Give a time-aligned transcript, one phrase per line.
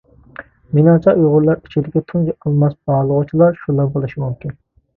[0.77, 4.61] مېنىڭچە، ئۇيغۇرلار ئىچىدىكى تۇنجى ئالماس باھالىغۇچىلار شۇلار بولۇشى مۇمكىن.